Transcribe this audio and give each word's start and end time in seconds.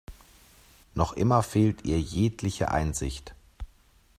Noch 0.95 1.13
immer 1.13 1.43
fehlt 1.43 1.85
ihr 1.85 1.99
jegliche 2.01 2.71
Einsicht. 2.71 3.35